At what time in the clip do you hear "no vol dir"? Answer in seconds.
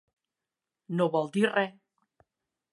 1.01-1.45